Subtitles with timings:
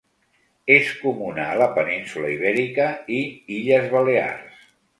[0.75, 3.21] És comuna a la península Ibèrica i
[3.61, 4.69] Illes Balears.